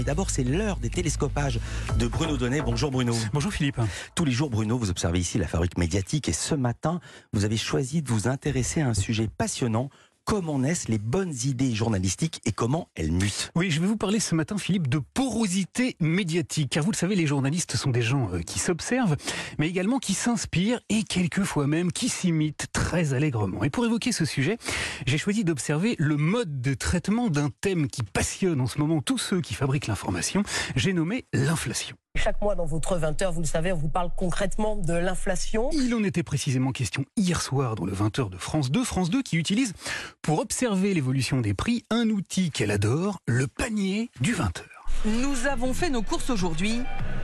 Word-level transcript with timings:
Mais 0.00 0.04
d'abord, 0.04 0.30
c'est 0.30 0.44
l'heure 0.44 0.78
des 0.78 0.88
télescopages 0.88 1.60
de 1.98 2.06
Bruno 2.06 2.38
Donnet. 2.38 2.62
Bonjour 2.62 2.90
Bruno. 2.90 3.14
Bonjour 3.34 3.52
Philippe. 3.52 3.78
Tous 4.14 4.24
les 4.24 4.32
jours, 4.32 4.48
Bruno, 4.48 4.78
vous 4.78 4.88
observez 4.88 5.18
ici 5.18 5.36
la 5.36 5.46
fabrique 5.46 5.76
médiatique 5.76 6.26
et 6.30 6.32
ce 6.32 6.54
matin, 6.54 7.00
vous 7.34 7.44
avez 7.44 7.58
choisi 7.58 8.00
de 8.00 8.08
vous 8.08 8.26
intéresser 8.26 8.80
à 8.80 8.88
un 8.88 8.94
sujet 8.94 9.28
passionnant 9.28 9.90
comment 10.24 10.58
naissent 10.58 10.88
les 10.88 10.98
bonnes 10.98 11.34
idées 11.44 11.74
journalistiques 11.74 12.40
et 12.44 12.52
comment 12.52 12.88
elles 12.94 13.12
mutent. 13.12 13.50
Oui, 13.54 13.70
je 13.70 13.80
vais 13.80 13.86
vous 13.86 13.96
parler 13.96 14.20
ce 14.20 14.34
matin, 14.34 14.58
Philippe, 14.58 14.88
de 14.88 15.00
porosité 15.14 15.96
médiatique. 16.00 16.70
Car 16.70 16.84
vous 16.84 16.92
le 16.92 16.96
savez, 16.96 17.16
les 17.16 17.26
journalistes 17.26 17.76
sont 17.76 17.90
des 17.90 18.02
gens 18.02 18.30
euh, 18.32 18.40
qui 18.40 18.58
s'observent, 18.58 19.16
mais 19.58 19.68
également 19.68 19.98
qui 19.98 20.14
s'inspirent 20.14 20.80
et 20.88 21.02
quelquefois 21.02 21.66
même 21.66 21.92
qui 21.92 22.08
s'imitent 22.08 22.66
très 22.72 23.14
allègrement. 23.14 23.64
Et 23.64 23.70
pour 23.70 23.84
évoquer 23.84 24.12
ce 24.12 24.24
sujet, 24.24 24.58
j'ai 25.06 25.18
choisi 25.18 25.44
d'observer 25.44 25.96
le 25.98 26.16
mode 26.16 26.60
de 26.60 26.74
traitement 26.74 27.28
d'un 27.28 27.50
thème 27.60 27.88
qui 27.88 28.02
passionne 28.02 28.60
en 28.60 28.66
ce 28.66 28.78
moment 28.78 29.02
tous 29.02 29.18
ceux 29.18 29.40
qui 29.40 29.54
fabriquent 29.54 29.86
l'information. 29.86 30.42
J'ai 30.76 30.92
nommé 30.92 31.24
l'inflation. 31.32 31.96
Chaque 32.22 32.42
mois 32.42 32.54
dans 32.54 32.66
votre 32.66 32.98
20h, 32.98 33.32
vous 33.32 33.40
le 33.40 33.46
savez, 33.46 33.72
on 33.72 33.76
vous 33.76 33.88
parle 33.88 34.10
concrètement 34.14 34.76
de 34.76 34.92
l'inflation. 34.92 35.70
Il 35.72 35.94
en 35.94 36.04
était 36.04 36.22
précisément 36.22 36.70
question 36.70 37.06
hier 37.16 37.40
soir 37.40 37.76
dans 37.76 37.86
le 37.86 37.92
20h 37.92 38.28
de 38.28 38.36
France 38.36 38.70
2. 38.70 38.84
France 38.84 39.08
2 39.08 39.22
qui 39.22 39.38
utilise 39.38 39.72
pour 40.20 40.38
observer 40.38 40.92
l'évolution 40.92 41.40
des 41.40 41.54
prix 41.54 41.86
un 41.88 42.10
outil 42.10 42.50
qu'elle 42.50 42.72
adore, 42.72 43.20
le 43.26 43.46
panier 43.46 44.10
du 44.20 44.34
20h. 44.34 44.64
Nous 45.06 45.46
avons 45.46 45.72
fait 45.72 45.88
nos 45.88 46.02
courses 46.02 46.28
aujourd'hui 46.28 46.82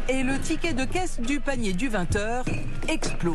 et 0.09 0.23
le 0.23 0.39
ticket 0.41 0.73
de 0.73 0.87
caisse 0.87 1.21
du 1.21 1.41
panier 1.41 1.75
du 1.75 1.91
20h 1.91 2.45
explose. 2.89 3.35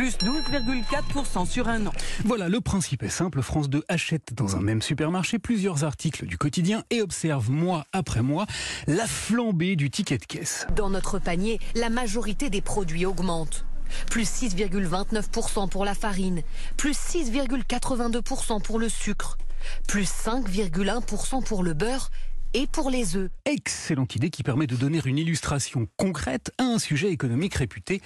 Plus 0.00 0.16
12,4% 0.16 1.46
sur 1.46 1.68
un 1.68 1.84
an. 1.84 1.92
Voilà, 2.24 2.48
le 2.48 2.62
principe 2.62 3.02
est 3.02 3.10
simple. 3.10 3.42
France 3.42 3.68
2 3.68 3.84
achète 3.86 4.32
dans 4.32 4.56
un 4.56 4.62
même 4.62 4.80
supermarché 4.80 5.38
plusieurs 5.38 5.84
articles 5.84 6.24
du 6.24 6.38
quotidien 6.38 6.84
et 6.88 7.02
observe 7.02 7.50
mois 7.50 7.84
après 7.92 8.22
mois 8.22 8.46
la 8.86 9.06
flambée 9.06 9.76
du 9.76 9.90
ticket 9.90 10.16
de 10.16 10.24
caisse. 10.24 10.66
Dans 10.74 10.88
notre 10.88 11.18
panier, 11.18 11.60
la 11.74 11.90
majorité 11.90 12.48
des 12.48 12.62
produits 12.62 13.04
augmente. 13.04 13.66
Plus 14.10 14.24
6,29% 14.24 15.68
pour 15.68 15.84
la 15.84 15.94
farine, 15.94 16.40
plus 16.78 16.96
6,82% 16.96 18.62
pour 18.62 18.78
le 18.78 18.88
sucre, 18.88 19.36
plus 19.86 20.10
5,1% 20.10 21.44
pour 21.44 21.62
le 21.62 21.74
beurre 21.74 22.10
et 22.54 22.66
pour 22.66 22.88
les 22.88 23.16
œufs. 23.16 23.28
Excellente 23.44 24.16
idée 24.16 24.30
qui 24.30 24.44
permet 24.44 24.66
de 24.66 24.76
donner 24.76 25.02
une 25.04 25.18
illustration 25.18 25.86
concrète 25.98 26.52
à 26.56 26.62
un 26.62 26.78
sujet 26.78 27.10
économique 27.10 27.56
réputé 27.56 28.00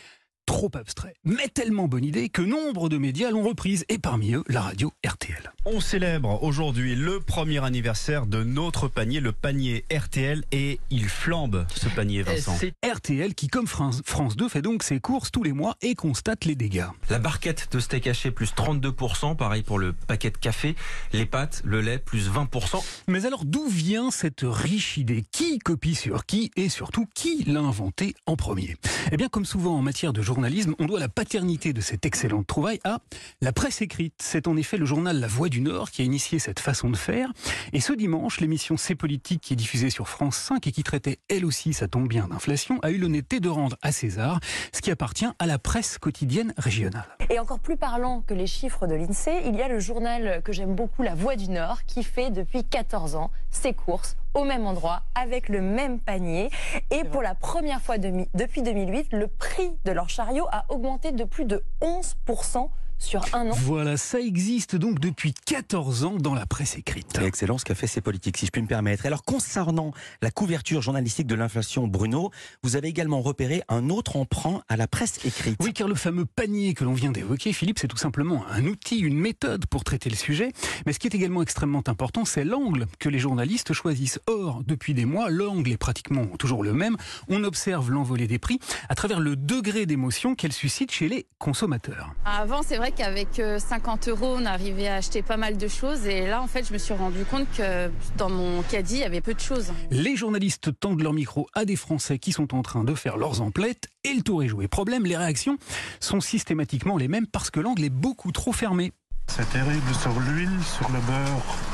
trop 0.46 0.70
abstrait, 0.74 1.14
mais 1.24 1.48
tellement 1.48 1.88
bonne 1.88 2.04
idée 2.04 2.28
que 2.28 2.42
nombre 2.42 2.88
de 2.88 2.98
médias 2.98 3.30
l'ont 3.30 3.42
reprise, 3.42 3.84
et 3.88 3.98
parmi 3.98 4.34
eux 4.34 4.44
la 4.48 4.60
radio 4.60 4.92
RTL. 5.06 5.52
On 5.64 5.80
célèbre 5.80 6.42
aujourd'hui 6.42 6.94
le 6.94 7.20
premier 7.20 7.64
anniversaire 7.64 8.26
de 8.26 8.44
notre 8.44 8.88
panier, 8.88 9.20
le 9.20 9.32
panier 9.32 9.84
RTL, 9.90 10.44
et 10.52 10.78
il 10.90 11.08
flambe 11.08 11.66
ce 11.74 11.88
panier, 11.88 12.22
Vincent. 12.22 12.56
C'est 12.58 12.74
RTL 12.86 13.34
qui, 13.34 13.48
comme 13.48 13.66
France 13.66 14.02
2, 14.36 14.48
fait 14.48 14.62
donc 14.62 14.82
ses 14.82 15.00
courses 15.00 15.30
tous 15.30 15.42
les 15.42 15.52
mois 15.52 15.76
et 15.80 15.94
constate 15.94 16.44
les 16.44 16.54
dégâts. 16.54 16.86
La 17.08 17.18
barquette 17.18 17.68
de 17.72 17.80
steak 17.80 18.06
haché 18.06 18.30
plus 18.30 18.52
32%, 18.52 19.36
pareil 19.36 19.62
pour 19.62 19.78
le 19.78 19.92
paquet 19.92 20.30
de 20.30 20.36
café, 20.36 20.76
les 21.12 21.26
pâtes, 21.26 21.62
le 21.64 21.80
lait 21.80 21.98
plus 21.98 22.30
20%. 22.30 22.84
Mais 23.08 23.24
alors 23.24 23.44
d'où 23.44 23.66
vient 23.66 24.10
cette 24.10 24.42
riche 24.44 24.98
idée? 24.98 25.24
Qui 25.32 25.58
copie 25.58 25.94
sur 25.94 26.26
qui? 26.26 26.50
Et 26.56 26.68
surtout 26.68 27.06
qui 27.14 27.44
l'a 27.44 27.60
inventé 27.60 28.14
en 28.26 28.36
premier? 28.36 28.76
Eh 29.10 29.16
bien 29.16 29.28
comme 29.28 29.46
souvent 29.46 29.76
en 29.76 29.82
matière 29.82 30.12
de 30.12 30.20
journalisme, 30.20 30.33
on 30.78 30.86
doit 30.86 31.00
la 31.00 31.08
paternité 31.08 31.72
de 31.72 31.80
cette 31.80 32.06
excellente 32.06 32.46
trouvaille 32.46 32.80
à 32.84 32.98
la 33.40 33.52
presse 33.52 33.82
écrite. 33.82 34.14
C'est 34.20 34.48
en 34.48 34.56
effet 34.56 34.76
le 34.76 34.86
journal 34.86 35.20
La 35.20 35.26
Voix 35.26 35.48
du 35.48 35.60
Nord 35.60 35.90
qui 35.90 36.02
a 36.02 36.04
initié 36.04 36.38
cette 36.38 36.60
façon 36.60 36.90
de 36.90 36.96
faire. 36.96 37.32
Et 37.72 37.80
ce 37.80 37.92
dimanche, 37.92 38.40
l'émission 38.40 38.76
C'est 38.76 38.94
politique 38.94 39.40
qui 39.42 39.52
est 39.52 39.56
diffusée 39.56 39.90
sur 39.90 40.08
France 40.08 40.36
5 40.36 40.66
et 40.66 40.72
qui 40.72 40.82
traitait 40.82 41.18
elle 41.28 41.44
aussi, 41.44 41.72
ça 41.72 41.88
tombe 41.88 42.08
bien, 42.08 42.28
d'inflation, 42.28 42.78
a 42.82 42.90
eu 42.90 42.98
l'honnêteté 42.98 43.40
de 43.40 43.48
rendre 43.48 43.76
à 43.82 43.92
César 43.92 44.40
ce 44.72 44.80
qui 44.80 44.90
appartient 44.90 45.26
à 45.38 45.46
la 45.46 45.58
presse 45.58 45.98
quotidienne 45.98 46.54
régionale. 46.56 47.06
Et 47.30 47.38
encore 47.38 47.58
plus 47.58 47.76
parlant 47.76 48.22
que 48.26 48.34
les 48.34 48.46
chiffres 48.46 48.86
de 48.86 48.94
l'INSEE, 48.94 49.42
il 49.46 49.56
y 49.56 49.62
a 49.62 49.68
le 49.68 49.78
journal 49.78 50.42
que 50.42 50.52
j'aime 50.52 50.74
beaucoup, 50.74 51.02
La 51.02 51.14
Voix 51.14 51.36
du 51.36 51.48
Nord, 51.48 51.84
qui 51.86 52.02
fait 52.02 52.30
depuis 52.30 52.64
14 52.64 53.16
ans 53.16 53.30
ses 53.50 53.72
courses 53.72 54.16
au 54.34 54.44
même 54.44 54.66
endroit, 54.66 55.02
avec 55.14 55.48
le 55.48 55.60
même 55.60 56.00
panier. 56.00 56.50
Et 56.90 57.04
pour 57.04 57.22
la 57.22 57.34
première 57.34 57.80
fois 57.80 57.98
depuis 57.98 58.62
2008, 58.62 59.12
le 59.12 59.28
prix 59.28 59.72
de 59.84 59.92
leur 59.92 60.08
chariot 60.08 60.46
a 60.50 60.66
augmenté 60.68 61.12
de 61.12 61.24
plus 61.24 61.44
de 61.44 61.64
11% 61.80 62.68
sur 62.98 63.22
un 63.34 63.50
an. 63.50 63.54
Voilà, 63.54 63.96
ça 63.96 64.20
existe 64.20 64.76
donc 64.76 64.98
depuis 64.98 65.34
14 65.46 66.04
ans 66.04 66.16
dans 66.16 66.34
la 66.34 66.46
presse 66.46 66.76
écrite. 66.76 67.08
C'est 67.14 67.24
excellent 67.24 67.58
ce 67.58 67.64
qu'a 67.64 67.74
fait 67.74 67.86
ces 67.86 68.00
politiques, 68.00 68.36
si 68.36 68.46
je 68.46 68.50
puis 68.50 68.62
me 68.62 68.66
permettre. 68.66 69.06
Alors, 69.06 69.22
concernant 69.22 69.92
la 70.22 70.30
couverture 70.30 70.82
journalistique 70.82 71.26
de 71.26 71.34
l'inflation, 71.34 71.86
Bruno, 71.86 72.30
vous 72.62 72.76
avez 72.76 72.88
également 72.88 73.20
repéré 73.20 73.62
un 73.68 73.90
autre 73.90 74.16
emprunt 74.16 74.62
à 74.68 74.76
la 74.76 74.86
presse 74.86 75.24
écrite. 75.24 75.56
Oui, 75.60 75.72
car 75.72 75.88
le 75.88 75.94
fameux 75.94 76.24
panier 76.24 76.74
que 76.74 76.84
l'on 76.84 76.94
vient 76.94 77.12
d'évoquer, 77.12 77.52
Philippe, 77.52 77.78
c'est 77.78 77.88
tout 77.88 77.96
simplement 77.96 78.44
un 78.50 78.64
outil, 78.66 78.98
une 78.98 79.18
méthode 79.18 79.66
pour 79.66 79.84
traiter 79.84 80.10
le 80.10 80.16
sujet. 80.16 80.52
Mais 80.86 80.92
ce 80.92 80.98
qui 80.98 81.06
est 81.06 81.14
également 81.14 81.42
extrêmement 81.42 81.82
important, 81.86 82.24
c'est 82.24 82.44
l'angle 82.44 82.86
que 82.98 83.08
les 83.08 83.18
journalistes 83.18 83.72
choisissent. 83.72 84.20
Or, 84.26 84.62
depuis 84.66 84.94
des 84.94 85.04
mois, 85.04 85.30
l'angle 85.30 85.72
est 85.72 85.76
pratiquement 85.76 86.26
toujours 86.38 86.62
le 86.62 86.72
même. 86.72 86.96
On 87.28 87.44
observe 87.44 87.90
l'envolée 87.90 88.26
des 88.26 88.38
prix 88.38 88.58
à 88.88 88.94
travers 88.94 89.20
le 89.20 89.36
degré 89.36 89.86
d'émotion 89.86 90.34
qu'elle 90.34 90.52
suscite 90.52 90.90
chez 90.90 91.08
les 91.08 91.26
consommateurs. 91.38 92.14
Avant, 92.24 92.62
c'est 92.62 92.76
vrai 92.76 92.83
qu'avec 92.90 93.40
50 93.58 94.08
euh, 94.08 94.10
euros, 94.10 94.36
on 94.38 94.44
arrivait 94.46 94.88
à 94.88 94.96
acheter 94.96 95.22
pas 95.22 95.36
mal 95.36 95.56
de 95.56 95.68
choses. 95.68 96.06
Et 96.06 96.26
là, 96.26 96.42
en 96.42 96.46
fait, 96.46 96.66
je 96.66 96.72
me 96.72 96.78
suis 96.78 96.94
rendu 96.94 97.24
compte 97.24 97.46
que 97.56 97.90
dans 98.16 98.30
mon 98.30 98.62
caddie, 98.62 98.96
il 98.96 99.00
y 99.00 99.04
avait 99.04 99.20
peu 99.20 99.34
de 99.34 99.40
choses. 99.40 99.72
Les 99.90 100.16
journalistes 100.16 100.78
tendent 100.78 101.02
leur 101.02 101.12
micro 101.12 101.46
à 101.54 101.64
des 101.64 101.76
Français 101.76 102.18
qui 102.18 102.32
sont 102.32 102.54
en 102.54 102.62
train 102.62 102.84
de 102.84 102.94
faire 102.94 103.16
leurs 103.16 103.40
emplettes 103.40 103.88
et 104.04 104.14
le 104.14 104.22
tour 104.22 104.42
est 104.42 104.48
joué. 104.48 104.68
Problème, 104.68 105.04
les 105.04 105.16
réactions 105.16 105.58
sont 106.00 106.20
systématiquement 106.20 106.96
les 106.96 107.08
mêmes 107.08 107.26
parce 107.26 107.50
que 107.50 107.60
l'angle 107.60 107.84
est 107.84 107.90
beaucoup 107.90 108.32
trop 108.32 108.52
fermé. 108.52 108.92
C'est 109.28 109.48
terrible 109.50 109.94
sur 110.00 110.12
l'huile, 110.20 110.62
sur 110.62 110.88
le 110.90 111.00
beurre 111.00 111.73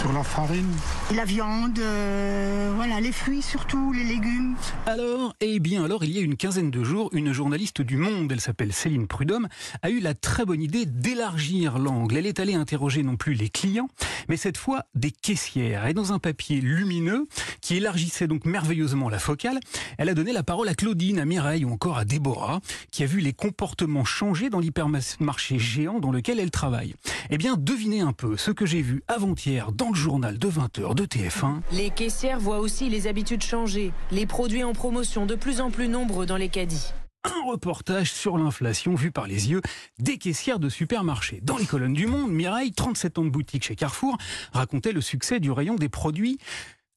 sur 0.00 0.12
la 0.14 0.24
farine 0.24 0.72
La 1.14 1.26
viande, 1.26 1.78
euh, 1.78 2.72
voilà, 2.74 3.00
les 3.00 3.12
fruits 3.12 3.42
surtout, 3.42 3.92
les 3.92 4.04
légumes. 4.04 4.56
Alors, 4.86 5.34
eh 5.42 5.58
bien 5.58 5.84
alors, 5.84 6.04
il 6.04 6.10
y 6.10 6.18
a 6.18 6.22
une 6.22 6.36
quinzaine 6.36 6.70
de 6.70 6.82
jours, 6.82 7.10
une 7.12 7.34
journaliste 7.34 7.82
du 7.82 7.98
Monde, 7.98 8.32
elle 8.32 8.40
s'appelle 8.40 8.72
Céline 8.72 9.06
Prudhomme, 9.06 9.48
a 9.82 9.90
eu 9.90 10.00
la 10.00 10.14
très 10.14 10.46
bonne 10.46 10.62
idée 10.62 10.86
d'élargir 10.86 11.78
l'angle. 11.78 12.16
Elle 12.16 12.24
est 12.24 12.40
allée 12.40 12.54
interroger 12.54 13.02
non 13.02 13.16
plus 13.16 13.34
les 13.34 13.50
clients, 13.50 13.90
mais 14.30 14.38
cette 14.38 14.56
fois 14.56 14.84
des 14.94 15.10
caissières. 15.10 15.86
Et 15.86 15.92
dans 15.92 16.14
un 16.14 16.18
papier 16.18 16.62
lumineux 16.62 17.28
qui 17.60 17.76
élargissait 17.76 18.26
donc 18.26 18.46
merveilleusement 18.46 19.10
la 19.10 19.18
focale, 19.18 19.60
elle 19.98 20.08
a 20.08 20.14
donné 20.14 20.32
la 20.32 20.42
parole 20.42 20.68
à 20.68 20.74
Claudine, 20.74 21.18
à 21.18 21.26
Mireille 21.26 21.66
ou 21.66 21.72
encore 21.72 21.98
à 21.98 22.06
Déborah, 22.06 22.60
qui 22.90 23.02
a 23.02 23.06
vu 23.06 23.20
les 23.20 23.34
comportements 23.34 24.04
changer 24.04 24.48
dans 24.48 24.60
l'hypermarché 24.60 25.58
géant 25.58 26.00
dans 26.00 26.10
lequel 26.10 26.40
elle 26.40 26.50
travaille. 26.50 26.94
Eh 27.28 27.36
bien, 27.36 27.56
devinez 27.58 28.00
un 28.00 28.14
peu 28.14 28.38
ce 28.38 28.50
que 28.50 28.64
j'ai 28.64 28.80
vu 28.80 29.02
avant-hier 29.06 29.72
dans 29.72 29.89
le 29.90 29.96
journal 29.96 30.38
de 30.38 30.48
20h 30.48 30.94
de 30.94 31.04
TF1. 31.04 31.60
Les 31.72 31.90
caissières 31.90 32.38
voient 32.38 32.60
aussi 32.60 32.88
les 32.88 33.06
habitudes 33.06 33.42
changer, 33.42 33.92
les 34.10 34.26
produits 34.26 34.64
en 34.64 34.72
promotion 34.72 35.26
de 35.26 35.34
plus 35.34 35.60
en 35.60 35.70
plus 35.70 35.88
nombreux 35.88 36.26
dans 36.26 36.36
les 36.36 36.48
caddies 36.48 36.92
un 37.22 37.50
reportage 37.50 38.10
sur 38.10 38.38
l'inflation 38.38 38.94
vu 38.94 39.10
par 39.10 39.26
les 39.26 39.50
yeux 39.50 39.60
des 39.98 40.16
caissières 40.16 40.58
de 40.58 40.70
supermarchés. 40.70 41.40
Dans 41.42 41.58
les 41.58 41.66
colonnes 41.66 41.92
du 41.92 42.06
Monde, 42.06 42.32
Mireille, 42.32 42.72
37 42.72 43.18
ans 43.18 43.24
de 43.24 43.28
boutique 43.28 43.64
chez 43.64 43.76
Carrefour, 43.76 44.16
racontait 44.54 44.92
le 44.92 45.02
succès 45.02 45.38
du 45.38 45.50
rayon 45.50 45.74
des 45.74 45.90
produits 45.90 46.38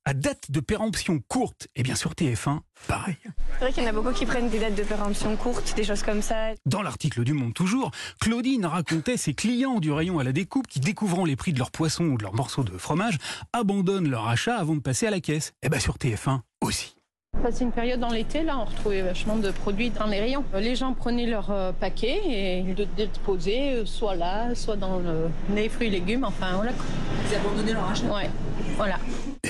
à 0.06 0.14
date 0.14 0.52
de 0.52 0.60
péremption 0.60 1.22
courte. 1.28 1.68
Et 1.76 1.84
bien 1.84 1.96
sûr, 1.96 2.12
TF1, 2.14 2.60
pareil. 2.88 3.18
C'est 3.24 3.60
vrai 3.60 3.74
qu'il 3.74 3.84
y 3.84 3.86
en 3.86 3.90
a 3.90 3.94
beaucoup 3.94 4.12
qui 4.12 4.26
prennent 4.26 4.50
des 4.50 4.60
dates 4.60 4.76
de 4.76 4.84
péremption 4.84 5.36
courtes, 5.36 5.74
des 5.76 5.84
choses 5.84 6.04
comme 6.04 6.22
ça. 6.22 6.54
Dans 6.66 6.82
l'article 6.82 7.24
du 7.24 7.34
Monde 7.34 7.54
toujours, 7.54 7.92
Claudine 8.20 8.66
racontait 8.66 9.18
ses 9.18 9.34
clients 9.34 9.80
du 9.80 9.92
rayon 9.92 10.20
à 10.20 10.24
la 10.24 10.32
découpe 10.32 10.68
qui, 10.68 10.80
découvrant 10.80 11.26
les 11.26 11.36
prix 11.36 11.54
de 11.54 11.60
leurs 11.60 11.72
poissons 11.72 12.06
ou 12.06 12.18
de 12.18 12.24
leurs 12.24 12.36
morceaux 12.36 12.64
de 12.64 12.78
fromage, 12.78 13.18
abandonnent 13.54 14.10
leur 14.10 14.28
achat 14.28 14.58
avant 14.58 14.76
de 14.76 14.82
passer 14.82 15.08
à 15.08 15.12
la 15.12 15.20
caisse. 15.20 15.54
Et 15.62 15.70
bien 15.70 15.80
sur 15.80 15.98
TF1 15.98 16.42
aussi. 16.62 16.96
C'est 17.52 17.66
une 17.66 17.72
période 17.72 18.00
dans 18.00 18.10
l'été, 18.10 18.44
là, 18.44 18.58
on 18.58 18.64
retrouvait 18.64 19.02
vachement 19.02 19.36
de 19.36 19.52
produits 19.52 19.90
dans 19.90 20.06
les 20.06 20.22
rayons. 20.22 20.46
Les 20.58 20.76
gens 20.76 20.94
prenaient 20.94 21.26
leur 21.26 21.52
euh, 21.52 21.74
paquet 21.74 22.22
et 22.26 22.60
ils 22.60 22.74
le 22.74 22.86
déposaient 22.86 23.74
euh, 23.82 23.86
soit 23.86 24.16
là, 24.16 24.56
soit 24.56 24.78
dans 24.78 25.02
les 25.54 25.68
fruits 25.68 25.88
et 25.88 25.92
légumes, 25.92 26.24
enfin 26.24 26.54
voilà. 26.56 26.72
Ils 27.30 27.36
abandonnaient 27.36 27.74
leur 27.74 27.90
achat 27.90 28.06
Ouais, 28.06 28.30
voilà. 28.78 28.98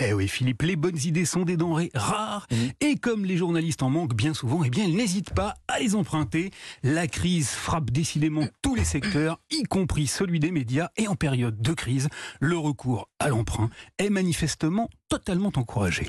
Eh 0.01 0.11
oui, 0.11 0.27
Philippe, 0.27 0.63
les 0.63 0.75
bonnes 0.75 0.97
idées 1.03 1.25
sont 1.25 1.43
des 1.43 1.55
denrées 1.55 1.91
rares. 1.93 2.47
Mmh. 2.49 2.55
Et 2.81 2.95
comme 2.95 3.25
les 3.25 3.37
journalistes 3.37 3.83
en 3.83 3.91
manquent 3.91 4.15
bien 4.15 4.33
souvent, 4.33 4.63
eh 4.63 4.71
bien, 4.71 4.85
ils 4.85 4.95
n'hésitent 4.95 5.33
pas 5.33 5.53
à 5.67 5.79
les 5.79 5.93
emprunter. 5.93 6.49
La 6.81 7.05
crise 7.05 7.49
frappe 7.51 7.91
décidément 7.91 8.45
tous 8.63 8.73
les 8.73 8.85
secteurs, 8.85 9.39
y 9.51 9.63
compris 9.63 10.07
celui 10.07 10.39
des 10.39 10.51
médias. 10.51 10.89
Et 10.97 11.07
en 11.07 11.15
période 11.15 11.61
de 11.61 11.73
crise, 11.73 12.09
le 12.39 12.57
recours 12.57 13.07
à 13.19 13.29
l'emprunt 13.29 13.69
est 13.99 14.09
manifestement 14.09 14.89
totalement 15.09 15.51
encouragé. 15.55 16.07